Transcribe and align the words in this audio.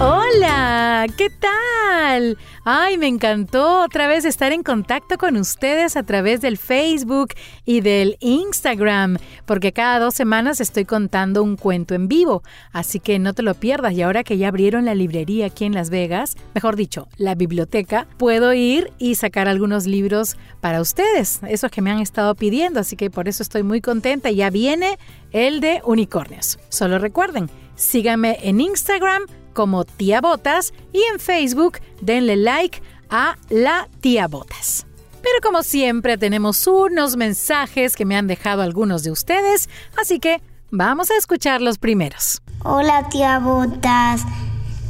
Hola, 0.00 1.06
¿qué 1.16 1.28
tal? 1.28 2.38
Ay, 2.64 2.98
me 2.98 3.08
encantó 3.08 3.82
otra 3.82 4.06
vez 4.06 4.24
estar 4.24 4.52
en 4.52 4.62
contacto 4.62 5.18
con 5.18 5.36
ustedes 5.36 5.96
a 5.96 6.04
través 6.04 6.40
del 6.40 6.56
Facebook 6.56 7.30
y 7.64 7.80
del 7.80 8.16
Instagram, 8.20 9.16
porque 9.44 9.72
cada 9.72 9.98
dos 9.98 10.14
semanas 10.14 10.60
estoy 10.60 10.84
contando 10.84 11.42
un 11.42 11.56
cuento 11.56 11.96
en 11.96 12.06
vivo, 12.06 12.44
así 12.70 13.00
que 13.00 13.18
no 13.18 13.34
te 13.34 13.42
lo 13.42 13.54
pierdas. 13.54 13.92
Y 13.94 14.02
ahora 14.02 14.22
que 14.22 14.38
ya 14.38 14.46
abrieron 14.46 14.84
la 14.84 14.94
librería 14.94 15.46
aquí 15.46 15.64
en 15.64 15.74
Las 15.74 15.90
Vegas, 15.90 16.36
mejor 16.54 16.76
dicho, 16.76 17.08
la 17.16 17.34
biblioteca, 17.34 18.06
puedo 18.18 18.54
ir 18.54 18.92
y 18.98 19.16
sacar 19.16 19.48
algunos 19.48 19.88
libros 19.88 20.36
para 20.60 20.80
ustedes, 20.80 21.40
esos 21.48 21.72
que 21.72 21.82
me 21.82 21.90
han 21.90 21.98
estado 21.98 22.36
pidiendo, 22.36 22.78
así 22.78 22.94
que 22.94 23.10
por 23.10 23.26
eso 23.26 23.42
estoy 23.42 23.64
muy 23.64 23.80
contenta. 23.80 24.30
Ya 24.30 24.50
viene 24.50 24.96
el 25.32 25.58
de 25.58 25.82
unicornios. 25.84 26.60
Solo 26.68 27.00
recuerden, 27.00 27.50
síganme 27.74 28.38
en 28.42 28.60
Instagram 28.60 29.24
como 29.58 29.84
Tía 29.84 30.20
Botas 30.20 30.72
y 30.92 31.02
en 31.12 31.18
Facebook 31.18 31.80
denle 32.00 32.36
like 32.36 32.80
a 33.10 33.36
la 33.48 33.88
Tía 34.00 34.28
Botas. 34.28 34.86
Pero 35.20 35.40
como 35.42 35.64
siempre 35.64 36.16
tenemos 36.16 36.64
unos 36.68 37.16
mensajes 37.16 37.96
que 37.96 38.04
me 38.04 38.16
han 38.16 38.28
dejado 38.28 38.62
algunos 38.62 39.02
de 39.02 39.10
ustedes, 39.10 39.68
así 40.00 40.20
que 40.20 40.40
vamos 40.70 41.10
a 41.10 41.16
escuchar 41.16 41.60
los 41.60 41.78
primeros. 41.78 42.40
Hola 42.62 43.08
tía 43.08 43.40
Botas, 43.40 44.22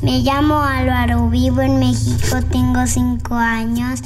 me 0.03 0.19
llamo 0.19 0.59
Álvaro, 0.59 1.31
vivo 1.31 1.63
en 1.63 1.79
México, 1.79 2.37
tengo 2.53 2.87
5 2.87 3.35
años, 3.37 4.01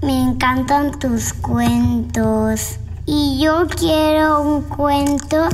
me 0.00 0.22
encantan 0.22 0.98
tus 0.98 1.34
cuentos 1.34 2.78
y 3.04 3.38
yo 3.44 3.66
quiero 3.66 4.40
un 4.40 4.62
cuento 4.62 5.50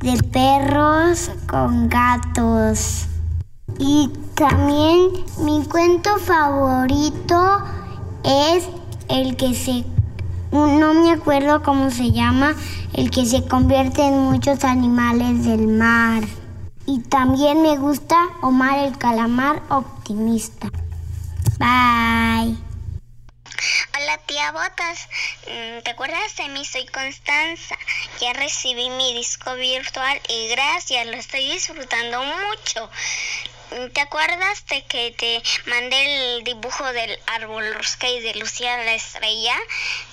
de 0.00 0.22
perros 0.22 1.30
con 1.46 1.88
gatos. 1.88 3.06
Y 3.78 4.10
también 4.34 5.10
mi 5.44 5.64
cuento 5.64 6.16
favorito 6.18 7.62
es 8.24 8.68
el 9.08 9.36
que 9.36 9.54
se... 9.54 9.84
No 10.52 10.94
me 10.94 11.12
acuerdo 11.12 11.62
cómo 11.62 11.90
se 11.90 12.10
llama, 12.10 12.54
el 12.92 13.10
que 13.10 13.24
se 13.24 13.46
convierte 13.46 14.04
en 14.04 14.18
muchos 14.18 14.64
animales 14.64 15.44
del 15.44 15.68
mar. 15.68 16.24
Y 16.86 17.00
también 17.00 17.62
me 17.62 17.76
gusta 17.76 18.16
Omar 18.42 18.78
el 18.80 18.98
calamar 18.98 19.62
optimista. 19.68 20.68
Bye. 21.58 22.69
Tía 24.18 24.52
Botas, 24.52 25.08
Mm, 25.46 25.80
¿te 25.82 25.90
acuerdas 25.90 26.36
de 26.36 26.48
mí? 26.48 26.64
Soy 26.64 26.86
Constanza. 26.86 27.76
Ya 28.20 28.32
recibí 28.32 28.88
mi 28.90 29.14
disco 29.14 29.54
virtual 29.54 30.20
y 30.28 30.48
gracias, 30.48 31.06
lo 31.06 31.16
estoy 31.16 31.50
disfrutando 31.50 32.22
mucho. 32.22 32.90
¿Te 33.92 34.00
acuerdas 34.00 34.64
de 34.66 34.84
que 34.84 35.12
te 35.12 35.42
mandé 35.70 36.36
el 36.36 36.44
dibujo 36.44 36.92
del 36.92 37.18
árbol 37.26 37.74
rosca 37.74 38.08
y 38.08 38.20
de 38.20 38.34
Lucía 38.34 38.76
la 38.78 38.94
estrella? 38.94 39.56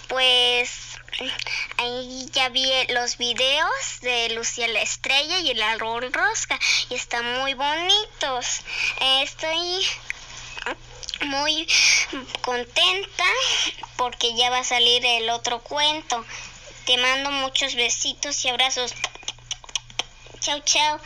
Pues 0.07 0.69
ahí 1.77 2.27
ya 2.31 2.49
vi 2.49 2.71
los 2.89 3.17
videos 3.17 3.99
de 4.01 4.29
Lucía 4.29 4.67
la 4.67 4.81
estrella 4.81 5.39
y 5.39 5.51
el 5.51 5.61
árbol 5.61 6.11
rosca 6.13 6.59
y 6.89 6.95
están 6.95 7.39
muy 7.39 7.53
bonitos. 7.53 8.61
Estoy 9.23 9.85
muy 11.25 11.67
contenta 12.41 13.25
porque 13.95 14.35
ya 14.35 14.50
va 14.50 14.59
a 14.59 14.63
salir 14.63 15.05
el 15.05 15.29
otro 15.29 15.61
cuento. 15.61 16.25
Te 16.85 16.97
mando 16.97 17.31
muchos 17.31 17.75
besitos 17.75 18.44
y 18.45 18.50
abrazos. 18.50 18.94
Chao, 20.39 20.59
chao. 20.59 21.00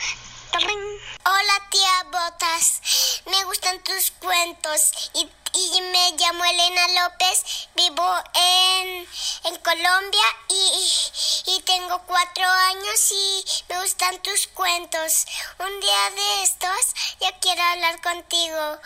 Hola 0.53 1.67
tía 1.69 2.03
Botas, 2.11 2.81
me 3.25 3.43
gustan 3.45 3.81
tus 3.83 4.11
cuentos 4.11 4.91
y, 5.13 5.29
y 5.53 5.81
me 5.81 6.11
llamo 6.17 6.43
Elena 6.43 6.87
López, 7.03 7.69
vivo 7.73 8.15
en, 8.33 9.07
en 9.45 9.55
Colombia 9.63 10.25
y, 10.49 11.53
y 11.55 11.61
tengo 11.61 12.01
cuatro 12.05 12.43
años 12.43 13.11
y 13.11 13.45
me 13.69 13.79
gustan 13.81 14.21
tus 14.21 14.47
cuentos. 14.47 15.25
Un 15.59 15.79
día 15.79 16.09
de 16.15 16.43
estos 16.43 16.95
ya 17.21 17.31
quiero 17.39 17.61
hablar 17.63 18.01
contigo. 18.01 18.77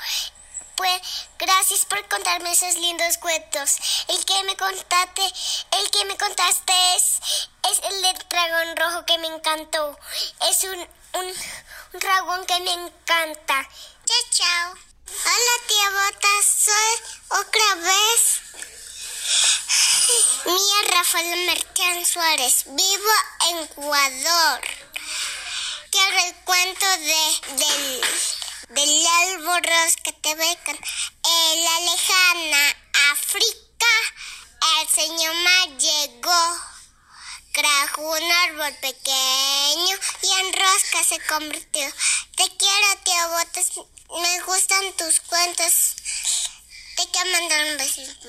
Pues 0.75 1.01
gracias 1.39 1.85
por 1.85 2.07
contarme 2.09 2.51
esos 2.51 2.75
lindos 2.75 3.17
cuentos. 3.17 3.77
El 4.09 4.25
que 4.25 4.43
me 4.43 4.57
contaste, 4.57 5.23
el 5.71 5.91
que 5.91 6.05
me 6.05 6.17
contaste 6.17 6.73
es, 6.95 7.19
es 7.71 7.79
el 7.91 8.01
del 8.01 8.17
dragón 8.29 8.75
rojo 8.75 9.05
que 9.05 9.17
me 9.19 9.27
encantó. 9.27 9.97
Es 10.49 10.63
un, 10.65 10.79
un, 11.13 11.33
dragón 11.99 12.45
que 12.45 12.59
me 12.59 12.73
encanta. 12.73 13.69
Chao, 14.05 14.23
chao. 14.31 14.73
Hola 15.07 15.67
tía 15.67 15.89
Botas, 15.91 16.45
soy 16.65 17.39
otra 17.39 17.75
vez 17.75 18.41
Mía 20.45 20.81
Rafael 20.89 21.45
Merchan 21.45 22.05
Suárez. 22.05 22.63
Vivo 22.67 23.11
en 23.49 23.57
Ecuador. 23.59 24.61
Quiero 25.91 26.17
el 26.27 26.35
cuento 26.43 26.85
de, 26.85 27.55
del 27.55 28.01
del 28.69 29.07
álboros 29.07 29.95
que 30.03 30.13
te 30.13 30.35
becan. 30.35 30.77
En 31.23 31.63
la 31.63 31.79
lejana 31.79 32.75
África, 33.11 33.85
el 34.81 34.87
señor 34.89 35.35
Ma 35.35 35.65
llegó. 35.77 36.59
Trajo 37.53 38.01
un 38.01 38.31
árbol 38.31 38.73
pequeño 38.81 39.97
y 40.21 40.31
en 40.39 40.53
rosca 40.53 41.03
se 41.07 41.19
convirtió. 41.27 41.87
Te 42.35 42.57
quiero, 42.57 42.97
tío 43.03 43.29
Botas. 43.29 43.71
Me 44.21 44.41
gustan 44.41 44.93
tus 44.93 45.19
cuentos. 45.21 45.95
Te 46.97 47.07
quiero 47.11 47.31
mandar 47.31 47.65
un 47.65 47.77
besito. 47.77 48.27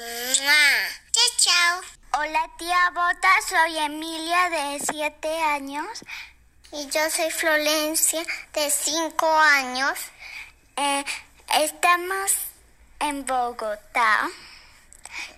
Chao, 1.12 1.30
chao. 1.38 1.96
Hola 2.18 2.48
tía 2.56 2.90
Bota, 2.94 3.28
soy 3.48 3.78
Emilia 3.78 4.48
de 4.48 4.80
7 4.90 5.42
años. 5.42 5.86
Y 6.72 6.88
yo 6.88 7.10
soy 7.10 7.30
Florencia, 7.30 8.24
de 8.54 8.70
5 8.70 9.26
años. 9.38 9.98
Eh, 10.78 11.04
estamos 11.62 12.34
en 13.00 13.24
Bogotá 13.24 14.28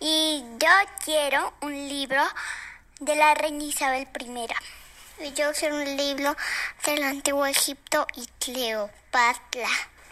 y 0.01 0.43
yo 0.59 0.69
quiero 1.05 1.53
un 1.61 1.73
libro 1.89 2.21
de 2.99 3.15
la 3.15 3.35
reina 3.35 3.63
Isabel 3.63 4.09
I. 4.19 5.25
Y 5.25 5.33
yo 5.35 5.53
quiero 5.57 5.77
un 5.77 5.97
libro 5.97 6.35
del 6.85 7.05
antiguo 7.05 7.47
Egipto 7.47 8.05
y 8.17 8.27
Cleopatra. 8.45 9.69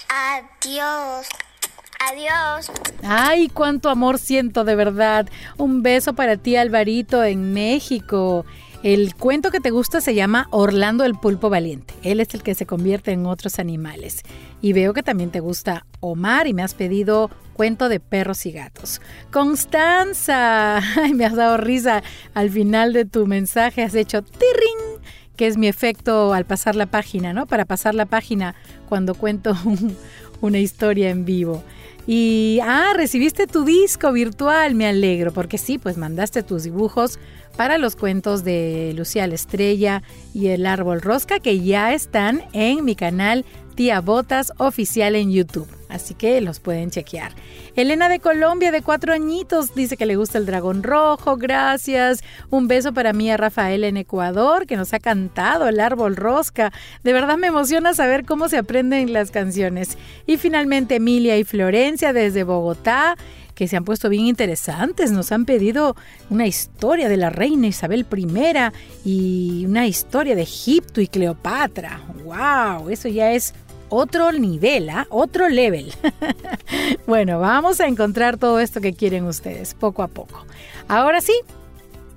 Adiós. 0.09 1.27
Adiós. 1.99 2.71
Ay, 3.03 3.49
cuánto 3.49 3.89
amor 3.89 4.21
siento 4.21 4.63
de 4.63 4.77
verdad. 4.77 5.27
Un 5.57 5.83
beso 5.83 6.13
para 6.15 6.37
ti, 6.37 6.57
Alvarito, 6.57 7.25
en 7.25 7.53
México. 7.53 8.47
El 8.87 9.17
cuento 9.17 9.51
que 9.51 9.59
te 9.59 9.73
gusta 9.73 10.01
se 10.01 10.15
llama 10.15 10.47
Orlando 10.53 11.03
el 11.03 11.17
pulpo 11.17 11.51
valiente. 11.51 11.93
Él 12.05 12.21
es 12.21 12.33
el 12.35 12.45
que 12.45 12.55
se 12.55 12.67
convierte 12.67 13.11
en 13.11 13.27
otros 13.27 13.59
animales. 13.59 14.23
Y 14.63 14.75
veo 14.75 14.95
que 14.95 15.03
también 15.03 15.33
te 15.33 15.41
gusta 15.41 15.85
Omar 15.99 16.47
y 16.47 16.55
me 16.55 16.63
has 16.63 16.75
pedido 16.75 17.29
cuento 17.55 17.89
de 17.89 17.99
perros 17.99 18.47
y 18.47 18.53
gatos. 18.53 19.01
Constanza, 19.33 20.81
me 21.17 21.25
has 21.25 21.35
dado 21.35 21.57
risa 21.57 22.05
al 22.33 22.49
final 22.49 22.93
de 22.93 23.07
tu 23.07 23.27
mensaje, 23.27 23.83
has 23.83 23.97
hecho 23.97 24.23
tirring, 24.23 25.03
que 25.35 25.49
es 25.49 25.57
mi 25.57 25.67
efecto 25.67 26.33
al 26.33 26.45
pasar 26.45 26.77
la 26.77 26.87
página, 26.87 27.33
¿no? 27.33 27.47
Para 27.47 27.65
pasar 27.65 27.97
la 27.97 28.07
página 28.07 28.55
cuando 28.89 29.17
cuento 29.17 29.57
una 30.41 30.61
historia 30.61 31.11
en 31.11 31.25
vivo. 31.25 31.65
Y, 32.07 32.61
ah, 32.63 32.93
recibiste 32.95 33.49
tu 33.49 33.65
disco 33.65 34.13
virtual, 34.13 34.77
me 34.77 34.87
alegro, 34.87 35.33
porque 35.33 35.59
sí, 35.59 35.77
pues 35.77 35.97
mandaste 35.97 36.45
tus 36.45 36.63
dibujos 36.63 37.19
para 37.57 37.79
los 37.79 37.97
cuentos 37.97 38.45
de 38.45 38.93
Lucía 38.97 39.27
la 39.27 39.35
Estrella 39.35 40.03
y 40.35 40.49
el 40.49 40.67
Árbol 40.67 41.01
Rosca, 41.01 41.41
que 41.41 41.61
ya 41.61 41.93
están 41.93 42.43
en 42.53 42.85
mi 42.85 42.95
canal 42.95 43.45
Tía 43.75 44.01
Botas 44.01 44.53
oficial 44.59 45.15
en 45.15 45.31
YouTube. 45.31 45.69
Así 45.89 46.15
que 46.15 46.41
los 46.41 46.61
pueden 46.61 46.91
chequear. 46.91 47.33
Elena 47.77 48.09
de 48.09 48.19
Colombia, 48.19 48.73
de 48.73 48.83
cuatro 48.83 49.13
añitos, 49.13 49.75
dice 49.75 49.97
que 49.97 50.07
le 50.07 50.17
gusta 50.17 50.39
el 50.39 50.47
dragón 50.47 50.83
rojo. 50.83 51.37
Gracias. 51.37 52.25
Un 52.51 52.69
beso 52.69 52.93
para 52.93 53.13
mí 53.13 53.31
a 53.31 53.37
Rafael 53.37 53.85
en 53.85 53.97
Ecuador, 53.97 54.67
que 54.67 54.77
nos 54.77 54.93
ha 54.95 54.99
cantado 54.99 55.69
el 55.69 55.79
árbol 55.79 56.17
rosca. 56.17 56.73
De 57.05 57.13
verdad 57.13 57.37
me 57.37 57.49
emociona 57.49 57.95
saber 57.95 58.25
cómo 58.25 58.49
se 58.49 58.57
aprenden 58.57 59.13
las 59.13 59.31
canciones. 59.31 59.97
Y 60.27 60.39
finalmente 60.39 60.97
Emilia 60.97 61.39
y 61.39 61.45
Florencia 61.45 62.13
desde 62.13 62.45
Bogotá 62.45 63.17
que 63.57 63.67
se 63.67 63.77
han 63.77 63.85
puesto 63.85 64.09
bien 64.09 64.27
interesantes. 64.27 65.11
Nos 65.11 65.33
han 65.33 65.47
pedido 65.47 65.97
una 66.31 66.47
historia 66.47 67.09
de 67.09 67.17
la 67.17 67.31
reina 67.31 67.67
Isabel 67.67 68.07
I 68.15 68.71
y 69.05 69.65
una 69.67 69.87
historia 69.87 70.37
de 70.37 70.43
Egipto 70.43 71.01
y 71.01 71.09
Cleopatra. 71.09 72.03
¡Wow! 72.23 72.91
Eso 72.91 73.09
ya 73.09 73.33
es 73.33 73.55
otro 73.89 74.31
nivel, 74.31 74.91
¿ah? 74.91 75.07
otro 75.11 75.49
level. 75.49 75.93
bueno, 77.07 77.41
vamos 77.41 77.81
a 77.81 77.87
encontrar 77.87 78.37
todo 78.37 78.61
esto 78.61 78.81
que 78.81 78.93
quieren 78.93 79.25
ustedes, 79.25 79.75
poco 79.75 80.03
a 80.03 80.09
poco. 80.09 80.45
Ahora 80.87 81.21
sí, 81.21 81.35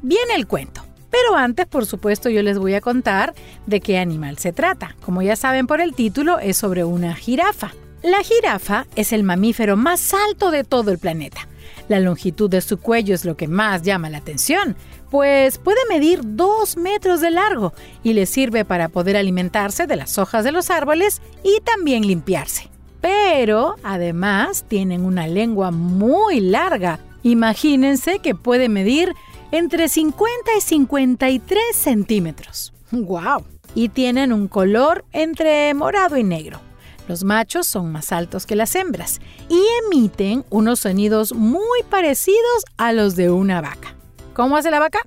viene 0.02 0.36
el 0.36 0.46
cuento. 0.46 0.84
Pero 1.10 1.36
antes, 1.36 1.66
por 1.66 1.86
supuesto, 1.86 2.30
yo 2.30 2.44
les 2.44 2.60
voy 2.60 2.76
a 2.76 2.82
contar 2.82 3.34
de 3.66 3.80
qué 3.80 3.98
animal 3.98 4.38
se 4.38 4.52
trata. 4.52 4.96
Como 5.04 5.22
ya 5.22 5.36
saben 5.36 5.68
por 5.68 5.80
el 5.82 5.96
título, 5.96 6.38
es 6.38 6.58
sobre 6.58 6.84
una 6.84 7.16
jirafa. 7.16 7.72
La 8.02 8.24
jirafa 8.24 8.88
es 8.96 9.12
el 9.12 9.24
mamífero 9.24 9.76
más 9.76 10.14
alto 10.14 10.52
de 10.52 10.64
todo 10.64 10.92
el 10.92 11.00
planeta. 11.00 11.50
La 11.90 12.00
longitud 12.00 12.50
de 12.50 12.62
su 12.62 12.80
cuello 12.80 13.14
es 13.14 13.26
lo 13.26 13.36
que 13.36 13.50
más 13.50 13.82
llama 13.82 14.10
la 14.10 14.20
atención, 14.20 14.78
pues 15.10 15.58
puede 15.58 15.80
medir 15.90 16.22
2 16.24 16.78
metros 16.78 17.20
de 17.20 17.32
largo 17.32 17.74
y 18.02 18.14
le 18.14 18.26
sirve 18.26 18.64
para 18.64 18.88
poder 18.88 19.18
alimentarse 19.18 19.86
de 19.86 19.98
las 19.98 20.18
hojas 20.18 20.46
de 20.46 20.54
los 20.54 20.70
árboles 20.70 21.22
y 21.44 21.60
también 21.62 22.08
limpiarse. 22.08 22.70
Pero 23.02 23.76
además 23.84 24.64
tienen 24.68 25.04
una 25.04 25.28
lengua 25.28 25.72
muy 25.72 26.40
larga. 26.40 27.00
Imagínense 27.24 28.20
que 28.20 28.34
puede 28.34 28.70
medir 28.70 29.14
entre 29.52 29.90
50 29.90 30.52
y 30.58 30.62
53 30.62 31.60
centímetros. 31.74 32.74
¡Guau! 32.92 33.44
Y 33.76 33.90
tienen 33.90 34.32
un 34.32 34.48
color 34.48 35.04
entre 35.12 35.74
morado 35.74 36.18
y 36.18 36.24
negro. 36.24 36.62
Los 37.10 37.24
machos 37.24 37.66
son 37.66 37.92
más 37.92 38.12
altos 38.12 38.46
que 38.46 38.56
las 38.56 38.76
hembras 38.76 39.20
y 39.50 39.60
emiten 39.84 40.46
unos 40.52 40.82
sonidos 40.82 41.34
muy 41.34 41.82
parecidos 41.90 42.66
a 42.78 42.94
los 42.94 43.16
de 43.16 43.32
una 43.32 43.62
vaca. 43.62 43.96
¿Cómo 44.36 44.56
hace 44.56 44.70
la 44.70 44.78
vaca? 44.78 45.00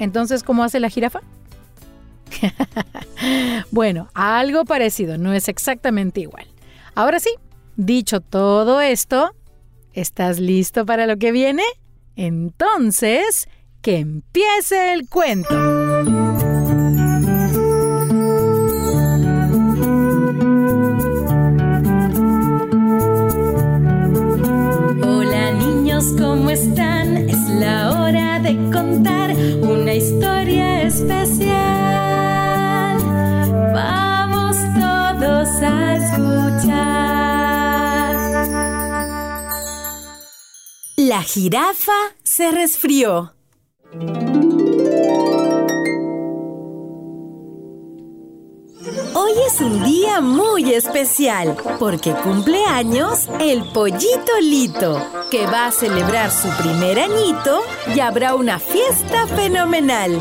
Entonces, 0.00 0.42
¿cómo 0.42 0.64
hace 0.64 0.80
la 0.80 0.90
jirafa? 0.90 1.20
bueno, 3.70 4.08
algo 4.12 4.64
parecido, 4.64 5.18
no 5.18 5.32
es 5.32 5.48
exactamente 5.48 6.18
igual. 6.18 6.48
Ahora 6.96 7.20
sí, 7.20 7.30
dicho 7.76 8.20
todo 8.20 8.80
esto, 8.80 9.36
¿estás 9.92 10.40
listo 10.40 10.84
para 10.84 11.06
lo 11.06 11.16
que 11.16 11.30
viene? 11.30 11.62
Entonces, 12.16 13.48
que 13.82 13.98
empiece 13.98 14.94
el 14.94 15.08
cuento. 15.08 15.81
La 41.12 41.22
jirafa 41.22 41.92
se 42.22 42.50
resfrió. 42.52 43.34
Hoy 49.12 49.32
es 49.46 49.60
un 49.60 49.84
día 49.84 50.22
muy 50.22 50.72
especial 50.72 51.54
porque 51.78 52.14
cumple 52.14 52.64
años 52.64 53.28
el 53.40 53.62
pollito 53.62 54.40
Lito, 54.40 55.06
que 55.30 55.44
va 55.44 55.66
a 55.66 55.72
celebrar 55.72 56.30
su 56.30 56.48
primer 56.62 56.98
añito 56.98 57.60
y 57.94 58.00
habrá 58.00 58.34
una 58.34 58.58
fiesta 58.58 59.26
fenomenal. 59.26 60.18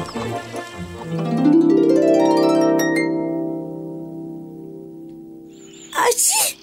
¡Achí! 5.96 6.58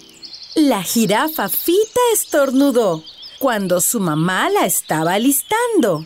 La 0.55 0.83
jirafa 0.83 1.49
Fita 1.49 2.01
estornudó 2.13 3.03
cuando 3.39 3.81
su 3.81 4.01
mamá 4.01 4.51
la 4.51 4.67
estaba 4.67 5.15
alistando. 5.15 6.05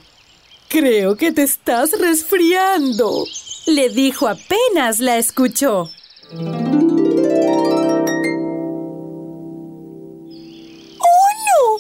Creo 0.69 1.17
que 1.17 1.33
te 1.33 1.43
estás 1.43 1.99
resfriando, 1.99 3.25
le 3.67 3.89
dijo 3.91 4.29
apenas 4.29 5.01
la 5.01 5.19
escuchó. 5.19 5.91
¡Oh, 6.35 6.59
no! 11.47 11.79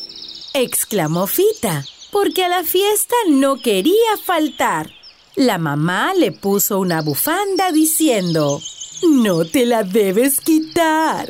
exclamó 0.54 1.26
Fita, 1.26 1.84
porque 2.10 2.44
a 2.44 2.48
la 2.48 2.64
fiesta 2.64 3.16
no 3.28 3.56
quería 3.56 4.16
faltar. 4.22 4.90
La 5.36 5.56
mamá 5.56 6.12
le 6.12 6.30
puso 6.32 6.78
una 6.78 7.00
bufanda 7.00 7.72
diciendo, 7.72 8.60
No 9.02 9.46
te 9.46 9.64
la 9.64 9.82
debes 9.82 10.40
quitar. 10.40 11.28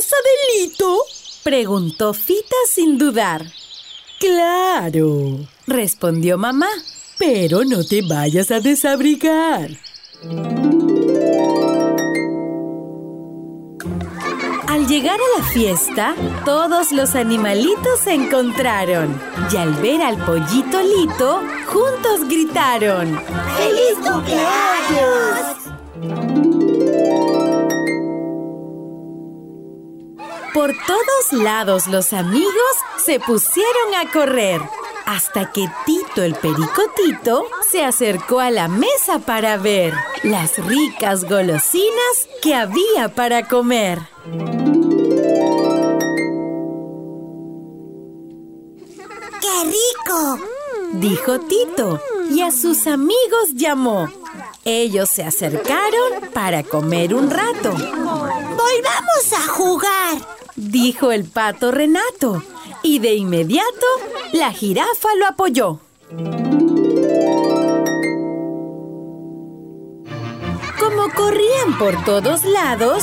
Casa 0.00 0.16
de 0.24 0.62
Lito? 0.62 1.04
Preguntó 1.42 2.14
Fita 2.14 2.56
sin 2.72 2.96
dudar. 2.96 3.44
Claro, 4.18 5.46
respondió 5.66 6.38
mamá. 6.38 6.70
Pero 7.18 7.66
no 7.66 7.84
te 7.84 8.00
vayas 8.00 8.50
a 8.50 8.60
desabrigar. 8.60 9.68
Al 14.66 14.86
llegar 14.86 15.18
a 15.20 15.38
la 15.38 15.44
fiesta, 15.48 16.14
todos 16.46 16.92
los 16.92 17.14
animalitos 17.14 18.00
se 18.02 18.14
encontraron 18.14 19.20
y 19.52 19.56
al 19.58 19.74
ver 19.82 20.00
al 20.00 20.16
pollito 20.24 20.80
Lito, 20.80 21.42
juntos 21.66 22.26
gritaron 22.26 23.20
¡Feliz 23.58 23.96
cumpleaños! 24.02 25.60
Por 30.60 30.76
todos 30.86 31.42
lados 31.42 31.86
los 31.86 32.12
amigos 32.12 32.52
se 33.02 33.18
pusieron 33.18 33.94
a 33.98 34.12
correr, 34.12 34.60
hasta 35.06 35.50
que 35.50 35.66
Tito 35.86 36.22
el 36.22 36.34
Pericotito 36.34 37.46
se 37.70 37.82
acercó 37.82 38.40
a 38.40 38.50
la 38.50 38.68
mesa 38.68 39.20
para 39.20 39.56
ver 39.56 39.94
las 40.22 40.58
ricas 40.58 41.24
golosinas 41.24 42.28
que 42.42 42.54
había 42.54 43.08
para 43.14 43.48
comer. 43.48 44.00
¡Qué 49.40 49.64
rico! 49.64 50.40
Dijo 50.92 51.40
Tito 51.40 52.02
y 52.30 52.42
a 52.42 52.50
sus 52.50 52.86
amigos 52.86 53.54
llamó. 53.54 54.10
Ellos 54.66 55.08
se 55.08 55.24
acercaron 55.24 56.20
para 56.34 56.62
comer 56.62 57.14
un 57.14 57.30
rato. 57.30 57.70
¡Volvamos 57.72 59.32
a 59.32 59.48
jugar! 59.48 60.40
Dijo 60.70 61.10
el 61.10 61.24
pato 61.24 61.72
Renato 61.72 62.44
y 62.84 63.00
de 63.00 63.14
inmediato 63.14 63.86
la 64.32 64.52
jirafa 64.52 65.08
lo 65.18 65.26
apoyó. 65.26 65.80
Como 70.78 71.12
corrían 71.12 71.76
por 71.76 72.04
todos 72.04 72.44
lados, 72.44 73.02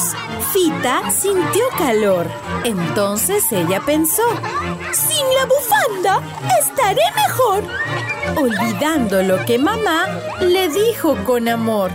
Fita 0.54 1.12
sintió 1.12 1.64
calor. 1.78 2.28
Entonces 2.64 3.44
ella 3.52 3.82
pensó, 3.86 4.24
sin 4.94 5.26
la 5.36 5.46
bufanda 5.46 6.22
estaré 6.62 7.02
mejor. 7.28 7.64
Olvidando 8.38 9.24
lo 9.24 9.46
que 9.46 9.60
mamá 9.60 10.08
le 10.40 10.70
dijo 10.70 11.18
con 11.26 11.50
amor. 11.50 11.92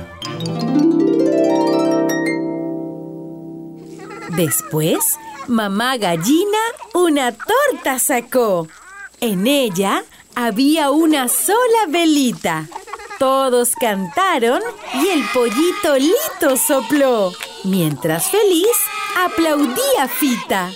Después, 4.36 4.98
mamá 5.48 5.96
gallina 5.96 6.58
una 6.94 7.32
torta 7.32 7.98
sacó. 7.98 8.68
En 9.20 9.46
ella 9.46 10.04
había 10.34 10.90
una 10.90 11.28
sola 11.28 11.86
velita. 11.88 12.68
Todos 13.18 13.74
cantaron 13.78 14.60
y 14.94 15.08
el 15.08 15.22
pollito 15.32 15.96
Lito 15.96 16.56
sopló, 16.56 17.32
mientras 17.64 18.30
feliz 18.30 18.76
aplaudía 19.16 20.08
Fita. 20.08 20.70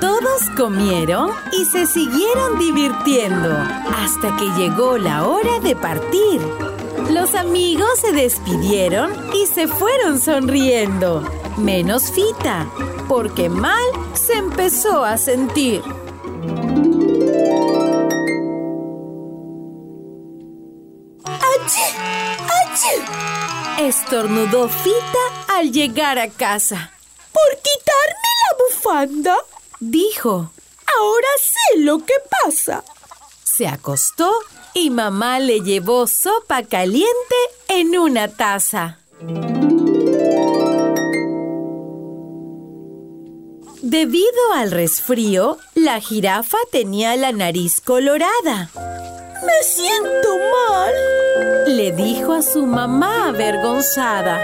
Todos 0.00 0.50
comieron 0.56 1.30
y 1.52 1.64
se 1.66 1.86
siguieron 1.86 2.58
divirtiendo 2.58 3.48
hasta 3.96 4.36
que 4.36 4.48
llegó 4.56 4.98
la 4.98 5.28
hora 5.28 5.60
de 5.60 5.76
partir. 5.76 6.40
Los 7.20 7.34
amigos 7.34 7.98
se 8.00 8.12
despidieron 8.12 9.12
y 9.34 9.44
se 9.44 9.68
fueron 9.68 10.18
sonriendo, 10.18 11.20
menos 11.58 12.10
Fita, 12.10 12.66
porque 13.08 13.50
mal 13.50 13.84
se 14.14 14.38
empezó 14.38 15.04
a 15.04 15.18
sentir. 15.18 15.82
Estornudó 23.78 24.70
Fita 24.70 25.54
al 25.58 25.72
llegar 25.72 26.18
a 26.18 26.30
casa. 26.30 26.90
¿Por 27.34 27.58
quitarme 27.58 28.30
la 28.40 28.64
bufanda? 28.64 29.36
Dijo. 29.78 30.52
Ahora 30.98 31.28
sé 31.38 31.80
lo 31.80 31.98
que 31.98 32.14
pasa. 32.42 32.82
Se 33.44 33.68
acostó 33.68 34.32
y 34.74 34.90
mamá 34.90 35.38
le 35.40 35.60
llevó 35.60 36.06
sopa 36.06 36.62
caliente 36.62 37.36
en 37.68 37.98
una 37.98 38.28
taza. 38.28 38.98
Debido 43.82 44.52
al 44.54 44.70
resfrío, 44.70 45.58
la 45.74 46.00
jirafa 46.00 46.58
tenía 46.70 47.16
la 47.16 47.32
nariz 47.32 47.80
colorada. 47.80 48.70
Me 48.74 49.62
siento 49.64 50.36
mal, 50.36 51.76
le 51.76 51.90
dijo 51.92 52.34
a 52.34 52.42
su 52.42 52.66
mamá 52.66 53.28
avergonzada, 53.28 54.38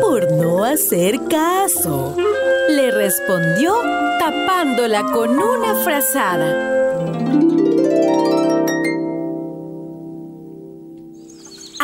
por 0.00 0.32
no 0.32 0.64
hacer 0.64 1.20
caso. 1.28 2.16
Le 2.68 2.90
respondió 2.90 3.74
tapándola 4.18 5.02
con 5.12 5.38
una 5.38 5.74
frazada. 5.84 6.79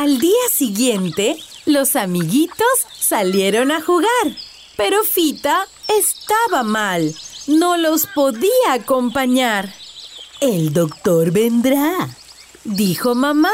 Al 0.06 0.20
día 0.20 0.48
siguiente, 0.52 1.36
los 1.64 1.96
amiguitos 1.96 2.68
salieron 2.96 3.72
a 3.72 3.82
jugar, 3.82 4.36
pero 4.76 5.02
Fita 5.02 5.66
estaba 5.98 6.62
mal. 6.62 7.12
No 7.48 7.76
los 7.76 8.06
podía 8.14 8.72
acompañar. 8.72 9.74
El 10.40 10.72
doctor 10.72 11.32
vendrá, 11.32 12.08
dijo 12.62 13.16
mamá. 13.16 13.50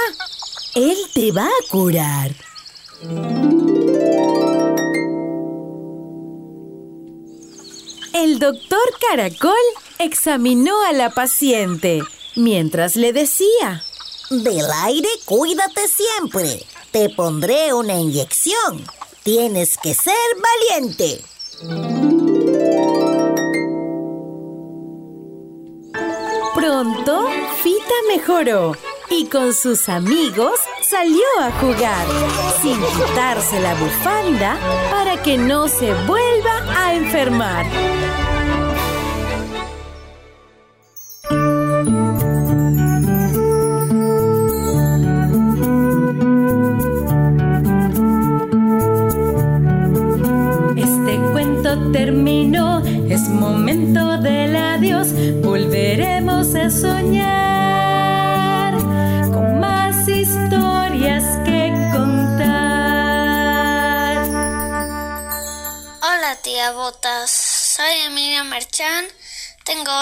Él 0.75 0.99
te 1.15 1.33
va 1.33 1.47
a 1.47 1.69
curar. 1.71 2.33
El 8.13 8.39
doctor 8.39 8.93
Caracol 9.09 9.55
examinó 9.99 10.83
a 10.83 10.93
la 10.93 11.09
paciente 11.09 12.03
mientras 12.37 12.97
le 12.97 13.15
decía, 13.15 13.83
Del 14.33 14.65
aire 14.85 15.09
cuídate 15.27 15.83
siempre. 15.89 16.65
Te 16.91 17.11
pondré 17.11 17.75
una 17.75 18.01
inyección. 18.01 18.83
Tienes 19.23 19.77
que 19.77 19.93
ser 19.93 20.15
valiente. 20.71 21.23
Pronto, 26.55 27.29
Fita 27.63 27.95
mejoró 28.09 28.73
y 29.11 29.27
con 29.27 29.53
sus 29.53 29.91
amigos 29.91 30.59
salió 30.81 31.27
a 31.39 31.51
jugar, 31.61 32.07
sin 32.63 32.81
quitarse 32.81 33.61
la 33.61 33.75
bufanda 33.75 34.57
para 34.91 35.23
que 35.23 35.37
no 35.37 35.69
se 35.69 35.93
vuelva 36.07 36.65
a 36.75 36.95
enfermar. 36.95 37.67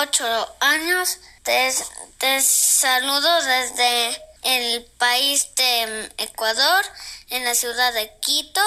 8 0.01 0.57
años, 0.61 1.19
te, 1.43 1.75
te 2.17 2.41
saludo 2.41 3.43
desde 3.43 4.23
el 4.45 4.85
país 4.97 5.55
de 5.57 6.11
Ecuador, 6.17 6.87
en 7.29 7.45
la 7.45 7.55
ciudad 7.55 7.93
de 7.93 8.11
Quito, 8.21 8.65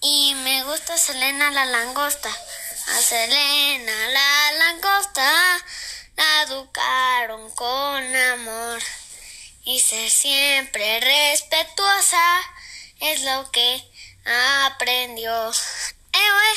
y 0.00 0.34
me 0.42 0.64
gusta 0.64 0.98
Selena 0.98 1.52
la 1.52 1.66
langosta. 1.66 2.28
A 2.28 3.00
Selena 3.00 4.08
la 4.08 4.52
langosta 4.58 5.64
la 6.16 6.42
educaron 6.42 7.48
con 7.52 8.16
amor. 8.16 8.82
Y 9.62 9.78
ser 9.78 10.10
siempre 10.10 10.98
respetuosa 10.98 12.40
es 12.98 13.22
lo 13.22 13.52
que 13.52 13.84
aprendió. 14.66 15.32
Ewe, 16.12 16.50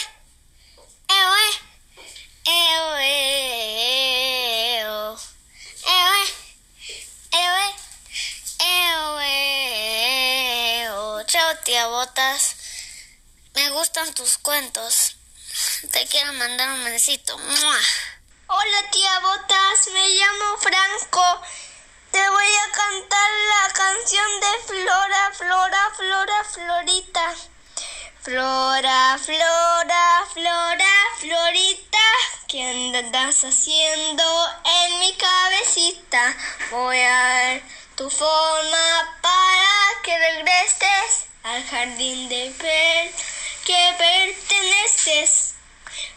ewe, 1.10 1.69
Chao 11.30 11.56
tía 11.64 11.86
Botas, 11.86 12.56
me 13.54 13.70
gustan 13.70 14.12
tus 14.16 14.40
cuentos. 14.40 15.16
Te 15.92 16.08
quiero 16.08 16.34
mandar 16.34 16.72
un 16.72 16.84
besito. 16.86 17.36
Hola 18.48 18.92
tía 18.92 19.20
Botas, 19.20 19.88
me 19.94 20.10
llamo 20.10 20.58
Franco. 20.58 21.42
Te 22.12 22.30
voy 22.30 22.48
a 22.48 22.72
cantar 22.72 23.32
la 23.48 23.74
canción 23.74 24.40
de 24.40 24.60
Flora, 24.66 25.32
Flora, 25.34 25.92
Flora, 25.96 26.44
Florita. 26.46 27.36
Flora, 28.24 29.20
Flora, 29.24 29.59
andas 32.98 33.44
haciendo 33.44 34.24
en 34.66 35.00
mi 35.00 35.14
cabecita? 35.14 36.36
Voy 36.72 37.00
a 37.00 37.24
ver 37.24 37.64
tu 37.96 38.10
forma 38.10 39.20
para 39.22 40.02
que 40.04 40.18
regreses 40.18 41.28
al 41.44 41.64
jardín 41.66 42.28
de 42.30 42.54
per 42.58 43.12
que 43.66 43.96
perteneces. 43.98 45.54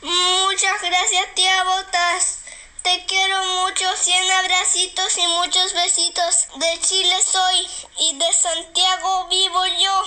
Muchas 0.00 0.80
gracias, 0.82 1.34
tía 1.34 1.64
Botas. 1.64 2.38
Te 2.82 3.04
quiero 3.06 3.44
mucho, 3.44 3.84
100 3.96 4.30
abracitos 4.32 5.18
y 5.18 5.26
muchos 5.26 5.74
besitos. 5.74 6.48
De 6.56 6.80
Chile 6.80 7.16
soy 7.22 7.68
y 7.98 8.18
de 8.18 8.32
Santiago 8.32 9.26
vivo 9.28 9.66
yo. 9.66 10.04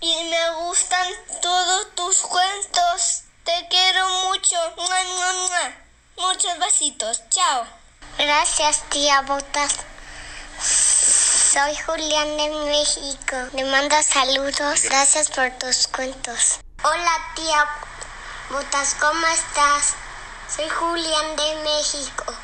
Y 0.00 0.24
me 0.24 0.50
gustan 0.62 1.08
todos 1.42 1.94
tus 1.94 2.16
cuentos. 2.22 3.25
Te 3.46 3.68
quiero 3.70 4.08
mucho. 4.26 4.56
¡Mua, 4.76 5.04
mua, 5.04 5.32
mua! 5.32 5.72
Muchos 6.18 6.58
besitos. 6.58 7.22
Chao. 7.30 7.66
Gracias 8.18 8.82
tía 8.90 9.22
Botas. 9.22 9.76
Soy 10.60 11.74
Julián 11.76 12.36
de 12.36 12.48
México. 12.66 13.36
Le 13.54 13.64
mando 13.64 13.96
saludos. 14.02 14.82
Gracias 14.82 15.30
por 15.30 15.48
tus 15.52 15.86
cuentos. 15.86 16.58
Hola 16.82 17.32
tía 17.34 17.66
Botas, 18.50 18.94
¿cómo 19.00 19.26
estás? 19.28 19.94
Soy 20.54 20.68
Julián 20.68 21.36
de 21.36 21.56
México. 21.62 22.34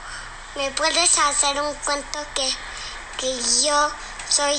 ¿Me 0.55 0.71
puedes 0.71 1.19
hacer 1.19 1.61
un 1.61 1.75
cuento 1.75 2.25
que, 2.35 2.49
que 3.19 3.37
yo 3.65 3.91
soy 4.31 4.57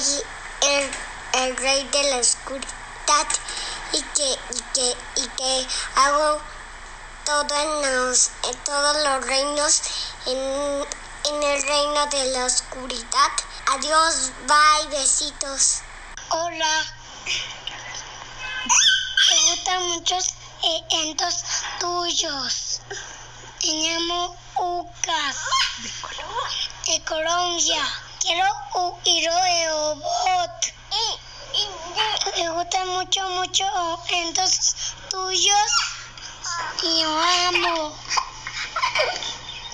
el 0.61 0.91
el 1.33 1.57
rey 1.57 1.83
de 1.91 2.03
la 2.11 2.17
oscuridad 2.17 3.27
y 3.93 4.01
que, 4.01 4.31
y 4.31 4.61
que, 4.73 4.97
y 5.15 5.27
que 5.29 5.67
hago 5.95 6.41
todo 7.25 7.55
en, 7.55 7.95
los, 7.95 8.31
todos 8.65 9.03
los 9.03 9.25
reinos 9.25 9.81
en, 10.25 10.87
en 11.25 11.43
el 11.43 11.63
reino 11.63 12.05
de 12.07 12.25
la 12.31 12.45
oscuridad. 12.45 13.31
Adiós, 13.67 14.31
bye, 14.47 14.87
besitos. 14.89 15.81
Hola. 16.29 16.85
Me 19.29 19.51
gustan 19.51 19.83
muchos 19.89 20.25
eventos 20.63 21.43
tuyos. 21.79 22.81
Me 23.63 23.73
llamo 23.73 24.35
Ucas. 24.57 25.37
De 26.85 27.03
Colombia. 27.05 27.83
Quiero 28.19 28.45
un 28.75 28.99
hero 29.05 29.95
bot. 29.95 30.82
Me 32.37 32.49
gustan 32.49 32.87
mucho, 32.89 33.29
mucho 33.29 33.63
eventos 34.09 34.95
tuyos. 35.09 35.71
Y 36.83 37.01
yo 37.01 37.21
amo. 37.47 37.95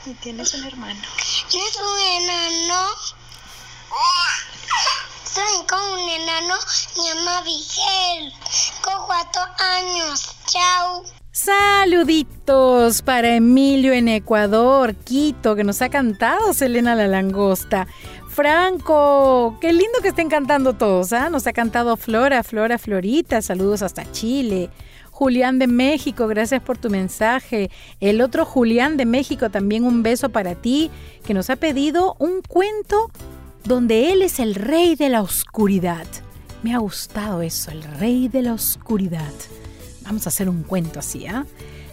¿Y 0.06 0.14
tienes 0.16 0.54
un 0.54 0.66
hermano? 0.66 1.02
¿Tienes 1.50 1.76
un 1.76 2.00
enano? 2.00 2.90
Soy 5.24 5.66
con 5.68 5.82
un 5.82 6.10
enano, 6.10 6.56
se 6.68 7.02
llama 7.02 7.42
Vigel, 7.42 8.34
con 8.82 9.06
cuatro 9.06 9.42
años. 9.58 10.36
Chao. 10.48 11.04
Saluditos 11.32 13.02
para 13.02 13.36
Emilio 13.36 13.94
en 13.94 14.08
Ecuador, 14.08 14.96
Quito, 14.96 15.56
que 15.56 15.64
nos 15.64 15.82
ha 15.82 15.90
cantado 15.90 16.54
Selena 16.54 16.96
la 16.96 17.08
Langosta. 17.08 17.88
Franco, 18.39 19.58
qué 19.60 19.74
lindo 19.74 20.00
que 20.01 20.08
estén 20.08 20.29
cantando 20.29 20.72
todos, 20.72 21.12
¿ah? 21.12 21.29
Nos 21.29 21.46
ha 21.46 21.51
cantado 21.51 21.98
Flora, 21.98 22.41
Flora, 22.41 22.77
Florita, 22.77 23.41
saludos 23.41 23.81
hasta 23.81 24.10
Chile. 24.13 24.69
Julián 25.12 25.60
de 25.60 25.67
México, 25.67 26.25
gracias 26.25 26.62
por 26.62 26.77
tu 26.77 26.89
mensaje. 26.89 27.69
El 28.00 28.22
otro 28.22 28.46
Julián 28.46 28.96
de 28.96 29.05
México, 29.05 29.50
también 29.50 29.84
un 29.84 30.03
beso 30.03 30.29
para 30.29 30.55
ti, 30.55 30.89
que 31.25 31.34
nos 31.34 31.50
ha 31.50 31.58
pedido 31.58 32.15
un 32.17 32.41
cuento 32.41 33.12
donde 33.65 34.13
él 34.13 34.22
es 34.22 34.39
el 34.39 34.55
rey 34.55 34.96
de 34.96 35.10
la 35.10 35.22
oscuridad. 35.22 36.08
Me 36.63 36.74
ha 36.74 36.77
gustado 36.77 37.41
eso, 37.41 37.72
el 37.72 37.84
rey 37.84 38.29
de 38.29 38.43
la 38.43 38.53
oscuridad. 38.53 39.34
Vamos 40.03 40.27
a 40.27 40.29
hacer 40.29 40.48
un 40.48 40.63
cuento 40.63 41.00
así, 41.00 41.27
¿ah? 41.27 41.46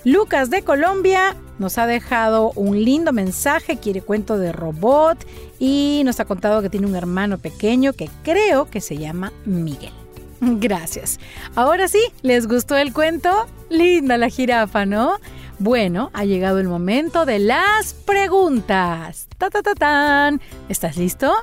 Lucas 0.07 0.51
de 0.51 0.63
Colombia 0.63 1.35
nos 1.59 1.79
ha 1.79 1.87
dejado 1.89 2.53
un 2.55 2.85
lindo 2.85 3.13
mensaje, 3.13 3.79
quiere 3.79 4.03
cuento 4.03 4.39
de 4.39 4.53
robot 4.53 5.19
y 5.59 6.03
nos 6.05 6.21
ha 6.21 6.27
contado 6.27 6.63
que 6.63 6.71
tiene 6.71 6.87
un 6.87 6.95
hermano 6.95 7.39
pequeño 7.39 7.93
que 7.93 8.09
creo 8.23 8.71
que 8.71 8.81
se 8.81 8.99
llama 8.99 9.33
Miguel. 9.45 9.93
Gracias. 10.41 11.19
Ahora 11.57 11.89
sí, 11.89 11.99
¿les 12.23 12.47
gustó 12.47 12.77
el 12.77 12.93
cuento? 12.93 13.49
Linda 13.69 14.17
la 14.17 14.29
jirafa, 14.29 14.87
¿no? 14.87 15.17
Bueno, 15.59 16.11
ha 16.13 16.25
llegado 16.25 16.61
el 16.61 16.69
momento 16.69 17.27
de 17.27 17.41
las 17.41 17.93
preguntas. 17.93 19.27
Ta, 19.39 19.51
ta, 19.51 19.63
ta, 19.63 19.75
tan. 19.75 20.41
¿Estás 20.69 20.97
listo? 20.97 21.35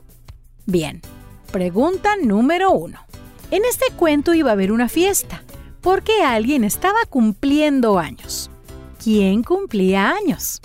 Bien. 0.65 1.01
Pregunta 1.51 2.15
número 2.15 2.71
uno. 2.71 2.99
En 3.51 3.65
este 3.65 3.87
cuento 3.97 4.33
iba 4.33 4.51
a 4.51 4.53
haber 4.53 4.71
una 4.71 4.87
fiesta, 4.87 5.43
porque 5.81 6.21
alguien 6.23 6.63
estaba 6.63 6.99
cumpliendo 7.09 7.99
años. 7.99 8.49
¿Quién 9.03 9.43
cumplía 9.43 10.11
años? 10.11 10.61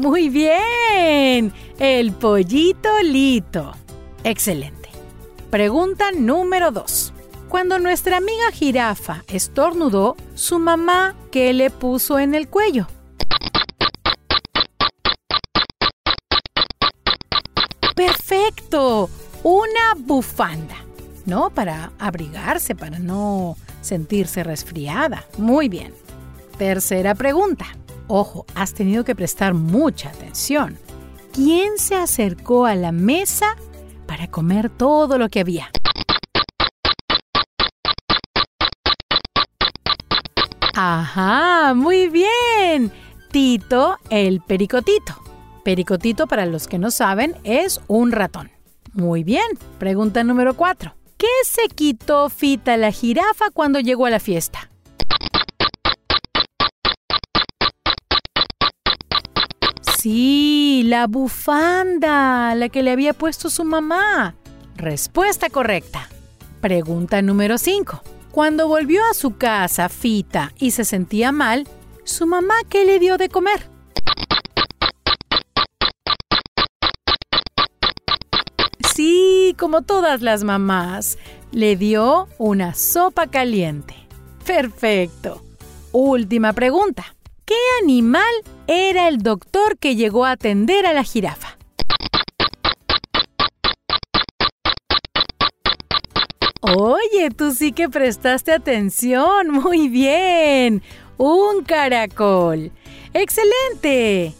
Muy 0.00 0.30
bien, 0.30 1.52
el 1.78 2.12
pollito 2.12 2.88
Lito. 3.02 3.72
Excelente. 4.24 4.88
Pregunta 5.50 6.10
número 6.10 6.70
2. 6.70 7.12
Cuando 7.50 7.78
nuestra 7.78 8.16
amiga 8.16 8.50
jirafa 8.50 9.24
estornudó, 9.28 10.16
su 10.34 10.58
mamá, 10.58 11.14
¿qué 11.30 11.52
le 11.52 11.68
puso 11.68 12.18
en 12.18 12.34
el 12.34 12.48
cuello? 12.48 12.86
Perfecto, 17.94 19.10
una 19.42 19.94
bufanda, 19.98 20.76
¿no? 21.28 21.50
Para 21.50 21.92
abrigarse, 21.98 22.74
para 22.74 22.98
no 22.98 23.56
sentirse 23.80 24.42
resfriada. 24.42 25.24
Muy 25.36 25.68
bien. 25.68 25.94
Tercera 26.56 27.14
pregunta. 27.14 27.66
Ojo, 28.08 28.46
has 28.54 28.74
tenido 28.74 29.04
que 29.04 29.14
prestar 29.14 29.54
mucha 29.54 30.08
atención. 30.08 30.78
¿Quién 31.32 31.78
se 31.78 31.94
acercó 31.94 32.66
a 32.66 32.74
la 32.74 32.90
mesa 32.90 33.54
para 34.06 34.26
comer 34.28 34.70
todo 34.70 35.18
lo 35.18 35.28
que 35.28 35.40
había? 35.40 35.70
Ajá, 40.74 41.74
muy 41.74 42.08
bien. 42.08 42.90
Tito 43.30 43.98
el 44.10 44.40
pericotito. 44.40 45.16
Pericotito, 45.64 46.26
para 46.26 46.46
los 46.46 46.66
que 46.66 46.78
no 46.78 46.90
saben, 46.90 47.36
es 47.44 47.80
un 47.88 48.10
ratón. 48.12 48.50
Muy 48.94 49.22
bien. 49.22 49.46
Pregunta 49.78 50.24
número 50.24 50.54
4. 50.54 50.97
¿Qué 51.18 51.26
se 51.44 51.66
quitó 51.74 52.28
Fita 52.30 52.76
la 52.76 52.92
jirafa 52.92 53.50
cuando 53.52 53.80
llegó 53.80 54.06
a 54.06 54.10
la 54.10 54.20
fiesta? 54.20 54.70
Sí, 59.98 60.84
la 60.86 61.08
bufanda, 61.08 62.54
la 62.54 62.68
que 62.68 62.84
le 62.84 62.92
había 62.92 63.14
puesto 63.14 63.50
su 63.50 63.64
mamá. 63.64 64.36
Respuesta 64.76 65.50
correcta. 65.50 66.08
Pregunta 66.60 67.20
número 67.20 67.58
5. 67.58 68.00
Cuando 68.30 68.68
volvió 68.68 69.02
a 69.10 69.14
su 69.14 69.36
casa 69.36 69.88
Fita 69.88 70.52
y 70.56 70.70
se 70.70 70.84
sentía 70.84 71.32
mal, 71.32 71.66
¿su 72.04 72.28
mamá 72.28 72.54
qué 72.68 72.84
le 72.84 73.00
dio 73.00 73.18
de 73.18 73.28
comer? 73.28 73.68
Como 79.54 79.82
todas 79.82 80.22
las 80.22 80.44
mamás, 80.44 81.18
le 81.52 81.76
dio 81.76 82.28
una 82.38 82.74
sopa 82.74 83.26
caliente. 83.26 83.94
Perfecto. 84.44 85.42
Última 85.92 86.52
pregunta. 86.52 87.04
¿Qué 87.44 87.56
animal 87.82 88.28
era 88.66 89.08
el 89.08 89.18
doctor 89.18 89.78
que 89.78 89.96
llegó 89.96 90.24
a 90.24 90.32
atender 90.32 90.86
a 90.86 90.92
la 90.92 91.02
jirafa? 91.02 91.56
Oye, 96.60 97.30
tú 97.36 97.54
sí 97.54 97.72
que 97.72 97.88
prestaste 97.88 98.52
atención. 98.52 99.50
Muy 99.50 99.88
bien. 99.88 100.82
Un 101.16 101.64
caracol. 101.64 102.70
Excelente. 103.14 104.34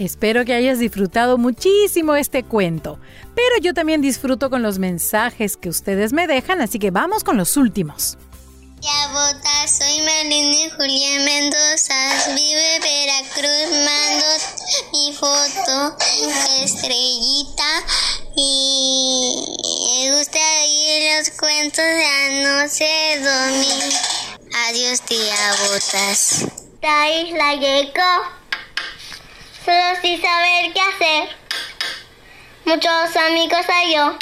Espero 0.00 0.46
que 0.46 0.54
hayas 0.54 0.78
disfrutado 0.78 1.36
muchísimo 1.36 2.16
este 2.16 2.42
cuento, 2.42 2.98
pero 3.34 3.58
yo 3.60 3.74
también 3.74 4.00
disfruto 4.00 4.48
con 4.48 4.62
los 4.62 4.78
mensajes 4.78 5.58
que 5.58 5.68
ustedes 5.68 6.14
me 6.14 6.26
dejan, 6.26 6.62
así 6.62 6.78
que 6.78 6.90
vamos 6.90 7.22
con 7.22 7.36
los 7.36 7.58
últimos. 7.58 8.16
Ya 8.80 9.08
vota, 9.12 9.68
soy 9.68 10.00
Marina 10.00 10.74
Julián 10.74 11.22
Mendoza, 11.26 12.32
vive 12.34 12.80
Veracruz, 12.80 13.68
mando 13.84 14.26
mi 14.94 15.12
foto, 15.12 15.96
estrellita, 16.64 17.84
y 18.36 19.34
me 20.08 20.16
gusta 20.16 20.38
oír 20.62 21.18
los 21.18 21.30
cuentos 21.38 21.84
de 21.84 22.06
anoche 22.06 23.20
dormir. 23.20 23.92
Adiós, 24.66 25.02
tía 25.02 25.54
Botas. 25.68 26.46
La 26.80 27.10
isla 27.10 27.54
llegó, 27.56 28.39
solo 29.64 30.00
sin 30.00 30.20
saber 30.20 30.72
qué 30.72 30.80
hacer. 30.80 31.36
Muchos 32.64 33.16
amigos 33.16 33.66
hay 33.68 33.94
yo, 33.94 34.18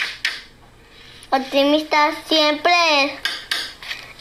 optimista 1.31 2.13
siempre 2.29 2.73
es. 3.05 3.13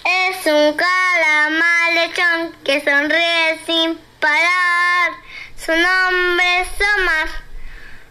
Es 0.04 0.46
un 0.46 0.74
calamar 0.74 1.94
lechón 1.94 2.56
que 2.64 2.82
sonríe 2.82 3.60
sin 3.66 3.98
parar. 4.20 5.12
Su 5.58 5.72
nombre 5.74 6.62
es 6.62 6.68
Omar. 6.98 7.28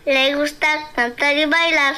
Le 0.05 0.35
gusta 0.35 0.91
cantar 0.95 1.37
y 1.37 1.47
bailar. 1.47 1.95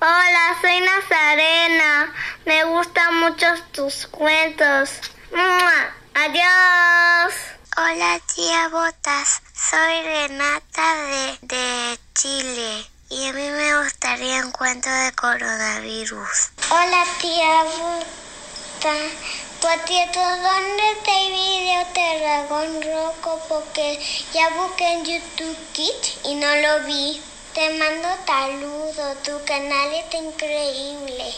Hola, 0.00 0.56
soy 0.60 0.80
Nazarena. 0.80 2.12
Me 2.46 2.64
gustan 2.64 3.20
mucho 3.20 3.46
tus 3.72 4.06
cuentos. 4.06 5.00
¡Mua! 5.30 5.94
Adiós. 6.14 7.34
Hola, 7.76 8.20
tía 8.34 8.68
Botas. 8.68 9.47
Soy 9.58 10.02
Renata 10.04 10.94
de, 11.10 11.48
de 11.48 11.98
Chile. 12.14 12.86
Y 13.10 13.26
a 13.26 13.32
mí 13.32 13.42
me 13.42 13.82
gustaría 13.82 14.46
un 14.46 14.52
cuento 14.52 14.88
de 14.88 15.10
coronavirus. 15.12 16.52
Hola, 16.70 17.04
tía 17.20 17.64
Botas. 17.64 19.12
Tu 19.60 19.66
tieto, 19.84 20.20
¿dónde 20.20 20.82
está 20.92 21.10
el 21.20 21.32
video 21.32 21.84
de 21.92 22.20
Dragón 22.20 22.82
Rojo? 22.82 23.40
Porque 23.48 23.98
ya 24.32 24.48
busqué 24.56 24.92
en 24.92 25.04
YouTube 25.04 25.58
Kids 25.72 26.20
y 26.24 26.36
no 26.36 26.46
lo 26.46 26.86
vi. 26.86 27.20
Te 27.52 27.68
mando 27.80 28.08
saludo, 28.26 29.16
tu 29.24 29.44
canal 29.44 29.92
está 29.92 30.18
increíble. 30.18 31.34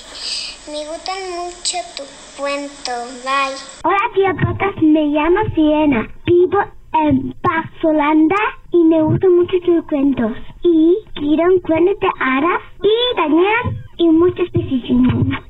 Me 0.71 0.87
gustan 0.87 1.31
mucho 1.31 1.79
tu 1.97 2.05
cuento. 2.37 2.93
Bye. 3.25 3.57
Hola 3.83 4.11
tía 4.15 4.35
Patas, 4.35 4.77
me 4.83 5.07
llamo 5.07 5.41
Siena. 5.55 6.07
Vivo 6.27 6.80
en 6.93 7.35
Holanda 7.83 8.37
y 8.73 8.85
me 8.85 9.03
gustan 9.03 9.37
mucho 9.37 9.57
tus 9.65 9.85
cuentos. 9.87 10.33
Y 10.63 10.97
quiero 11.15 11.45
un 11.55 11.61
cuento 11.61 11.93
de 12.01 12.11
hadas 12.21 12.61
y 12.83 13.17
Daniel 13.17 13.85
y 13.97 14.09
muchos 14.09 14.51
besitos. 14.53 14.97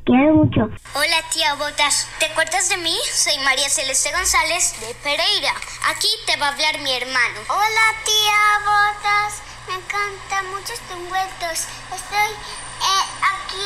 Quiero 0.04 0.34
mucho. 0.34 0.70
Hola 0.94 1.18
tía 1.32 1.54
Botas, 1.54 2.08
¿te 2.18 2.26
acuerdas 2.26 2.68
de 2.68 2.76
mí? 2.78 2.94
Soy 3.10 3.42
María 3.44 3.68
Celeste 3.68 4.10
González 4.12 4.80
de 4.80 4.94
Pereira. 5.02 5.52
Aquí 5.90 6.08
te 6.26 6.36
va 6.36 6.48
a 6.48 6.52
hablar 6.52 6.80
mi 6.82 6.92
hermano. 6.92 7.38
Hola 7.48 7.86
tía 8.04 8.40
Botas, 8.66 9.42
me 9.68 9.74
encantan 9.74 10.46
mucho 10.50 10.74
tus 10.88 11.00
cuentos. 11.08 11.68
Estoy 11.94 12.30
eh, 12.30 13.04
aquí, 13.32 13.62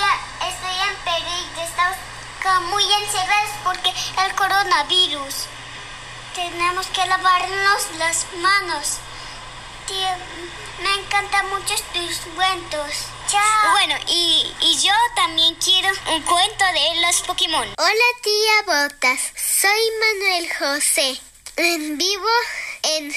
estoy 0.48 0.76
en 0.88 0.96
Pereira. 1.04 1.64
Estamos 1.64 2.70
muy 2.70 2.84
encerrados 2.84 3.50
porque 3.64 3.90
el 4.24 4.34
coronavirus. 4.34 5.53
Tenemos 6.34 6.86
que 6.88 7.06
lavarnos 7.06 7.82
las 7.98 8.26
manos. 8.38 8.98
Me 10.82 10.92
encantan 10.94 11.48
mucho 11.50 11.74
tus 11.92 12.16
cuentos. 12.34 12.90
Chao. 13.28 13.72
Bueno, 13.72 13.94
y, 14.08 14.52
y 14.60 14.78
yo 14.80 14.92
también 15.14 15.54
quiero 15.56 15.88
un 16.12 16.22
cuento 16.22 16.64
de 16.64 17.00
los 17.06 17.20
Pokémon. 17.22 17.68
Hola 17.78 18.04
tía 18.22 18.62
Botas, 18.66 19.20
soy 19.36 19.80
Manuel 20.00 20.52
José. 20.58 21.20
Vivo 21.56 22.28
en, 22.82 23.14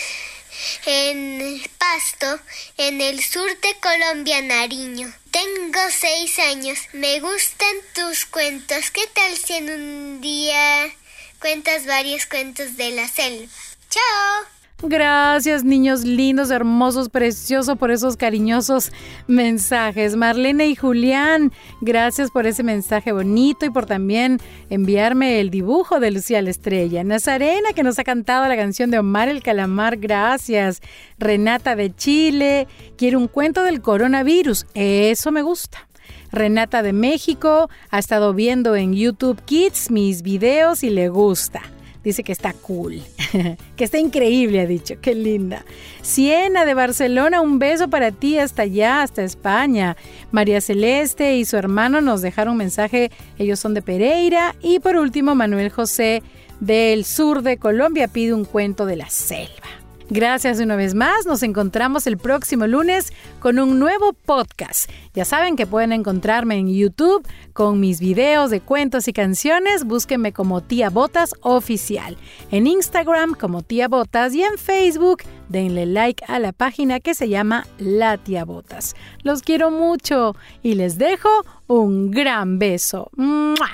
en 0.85 1.71
Pasto, 1.79 2.39
en 2.77 3.01
el 3.01 3.23
sur 3.23 3.49
de 3.59 3.79
Colombia, 3.79 4.41
Nariño. 4.43 5.11
Tengo 5.31 5.79
seis 5.89 6.37
años. 6.37 6.77
Me 6.93 7.19
gustan 7.19 7.75
tus 7.95 8.25
cuentos. 8.25 8.91
¿Qué 8.91 9.07
tal 9.07 9.35
si 9.37 9.53
en 9.55 9.71
un 9.71 10.21
día 10.21 10.93
cuentas 11.39 11.85
varios 11.85 12.25
cuentos 12.25 12.77
de 12.77 12.91
la 12.91 13.07
selva? 13.07 13.47
¡Chao! 13.89 14.57
Gracias, 14.83 15.63
niños 15.63 16.03
lindos, 16.03 16.51
hermosos, 16.51 17.09
preciosos, 17.09 17.79
por 17.79 17.89
esos 17.89 18.15
cariñosos 18.15 18.91
mensajes. 19.25 20.15
Marlene 20.15 20.67
y 20.67 20.75
Julián, 20.75 21.51
gracias 21.81 22.29
por 22.29 22.45
ese 22.45 22.61
mensaje 22.61 23.11
bonito 23.11 23.65
y 23.65 23.71
por 23.71 23.87
también 23.87 24.39
enviarme 24.69 25.39
el 25.39 25.49
dibujo 25.49 25.99
de 25.99 26.11
Lucía 26.11 26.43
la 26.43 26.51
Estrella. 26.51 27.03
Nazarena, 27.03 27.73
que 27.73 27.81
nos 27.81 27.97
ha 27.97 28.03
cantado 28.03 28.47
la 28.47 28.55
canción 28.55 28.91
de 28.91 28.99
Omar 28.99 29.29
el 29.29 29.41
Calamar, 29.41 29.97
gracias. 29.97 30.81
Renata 31.17 31.75
de 31.75 31.95
Chile, 31.95 32.67
quiere 32.97 33.17
un 33.17 33.27
cuento 33.27 33.63
del 33.63 33.81
coronavirus, 33.81 34.67
eso 34.75 35.31
me 35.31 35.41
gusta. 35.41 35.87
Renata 36.31 36.83
de 36.83 36.93
México 36.93 37.69
ha 37.89 37.99
estado 37.99 38.33
viendo 38.33 38.75
en 38.75 38.93
YouTube 38.93 39.41
Kids 39.45 39.91
mis 39.91 40.21
videos 40.21 40.83
y 40.83 40.89
le 40.89 41.09
gusta. 41.09 41.61
Dice 42.03 42.23
que 42.23 42.31
está 42.31 42.53
cool, 42.53 43.01
que 43.75 43.83
está 43.83 43.97
increíble, 43.97 44.61
ha 44.61 44.65
dicho, 44.65 44.95
qué 45.01 45.13
linda. 45.13 45.65
Siena 46.01 46.63
de 46.63 46.73
Barcelona, 46.73 47.41
un 47.41 47.59
beso 47.59 47.89
para 47.89 48.11
ti 48.11 48.37
hasta 48.37 48.61
allá, 48.61 49.01
hasta 49.01 49.23
España. 49.23 49.97
María 50.31 50.61
Celeste 50.61 51.35
y 51.35 51.43
su 51.43 51.57
hermano 51.57 51.99
nos 51.99 52.21
dejaron 52.21 52.53
un 52.53 52.59
mensaje, 52.59 53.11
ellos 53.37 53.59
son 53.59 53.73
de 53.73 53.81
Pereira. 53.81 54.55
Y 54.61 54.79
por 54.79 54.95
último, 54.95 55.35
Manuel 55.35 55.69
José 55.69 56.23
del 56.61 57.03
sur 57.03 57.41
de 57.41 57.57
Colombia 57.57 58.07
pide 58.07 58.33
un 58.33 58.45
cuento 58.45 58.85
de 58.85 58.95
la 58.95 59.09
selva. 59.09 59.86
Gracias 60.09 60.61
una 60.61 60.77
vez 60.77 60.95
más. 60.95 61.25
Nos 61.25 61.43
encontramos 61.43 62.07
el 62.07 62.17
próximo 62.17 62.65
lunes 62.65 63.11
con 63.39 63.59
un 63.59 63.77
nuevo 63.77 64.13
podcast. 64.13 64.89
Ya 65.13 65.25
saben 65.25 65.57
que 65.57 65.67
pueden 65.67 65.91
encontrarme 65.91 66.55
en 66.55 66.73
YouTube 66.73 67.27
con 67.51 67.81
mis 67.81 67.99
videos 67.99 68.49
de 68.49 68.61
cuentos 68.61 69.09
y 69.09 69.13
canciones. 69.13 69.83
Búsquenme 69.83 70.31
como 70.31 70.61
Tía 70.61 70.89
Botas 70.89 71.33
Oficial. 71.41 72.17
En 72.51 72.67
Instagram 72.67 73.33
como 73.33 73.63
Tía 73.63 73.89
Botas 73.89 74.33
y 74.33 74.43
en 74.43 74.57
Facebook 74.57 75.23
denle 75.49 75.85
like 75.85 76.23
a 76.27 76.39
la 76.39 76.53
página 76.53 77.01
que 77.01 77.13
se 77.13 77.27
llama 77.27 77.67
La 77.77 78.17
Tía 78.17 78.45
Botas. 78.45 78.95
Los 79.23 79.41
quiero 79.41 79.71
mucho 79.71 80.35
y 80.63 80.75
les 80.75 80.97
dejo 80.97 81.29
un 81.67 82.11
gran 82.11 82.59
beso. 82.59 83.09
¡Mua! 83.17 83.69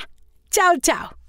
Chao, 0.49 0.73
chao. 0.81 1.22